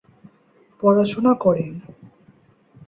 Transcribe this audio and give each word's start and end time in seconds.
পড়াশোনা 0.83 1.33
করেন। 1.35 1.73